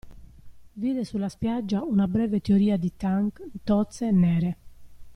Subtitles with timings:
[0.77, 4.57] Vide sulla spiaggia una breve teoria di tank tozze e nere.